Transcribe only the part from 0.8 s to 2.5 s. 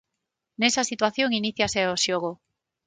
situación iníciase o xogo.